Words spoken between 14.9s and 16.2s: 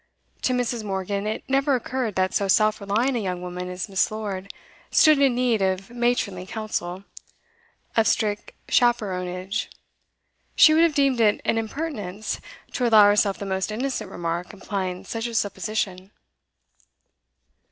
such a supposition.